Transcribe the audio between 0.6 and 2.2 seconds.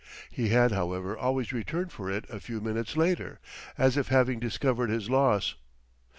however, always returned for